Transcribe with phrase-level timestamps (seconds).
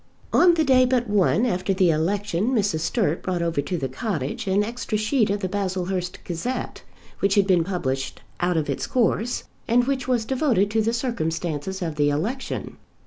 [0.33, 2.79] On the day but one after the election Mrs.
[2.79, 6.81] Sturt brought over to the cottage an extra sheet of the "Baslehurst Gazette,"
[7.19, 11.83] which had been published out of its course, and which was devoted to the circumstances
[11.83, 12.77] of the election.